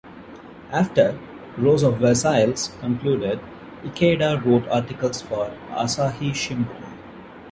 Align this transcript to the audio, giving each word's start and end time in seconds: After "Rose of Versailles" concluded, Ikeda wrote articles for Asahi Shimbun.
After 0.71 1.15
"Rose 1.59 1.83
of 1.83 1.99
Versailles" 1.99 2.69
concluded, 2.79 3.39
Ikeda 3.83 4.43
wrote 4.43 4.67
articles 4.69 5.21
for 5.21 5.55
Asahi 5.69 6.31
Shimbun. 6.31 6.97